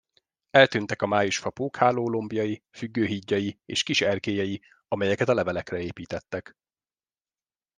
[0.49, 6.57] Eltűntek a májusfa pókhálólombjai, függőhídjai és kis erkélyei, amelyeket a levelekre építettek.